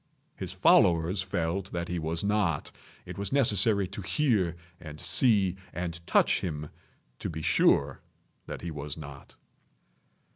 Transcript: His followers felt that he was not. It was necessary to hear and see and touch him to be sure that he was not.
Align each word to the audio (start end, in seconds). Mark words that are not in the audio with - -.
His 0.35 0.51
followers 0.51 1.21
felt 1.21 1.71
that 1.73 1.87
he 1.87 1.99
was 1.99 2.23
not. 2.23 2.71
It 3.05 3.19
was 3.19 3.31
necessary 3.31 3.87
to 3.89 4.01
hear 4.01 4.55
and 4.79 4.99
see 4.99 5.57
and 5.73 5.99
touch 6.07 6.39
him 6.41 6.71
to 7.19 7.29
be 7.29 7.43
sure 7.43 8.01
that 8.47 8.61
he 8.63 8.71
was 8.71 8.97
not. 8.97 9.35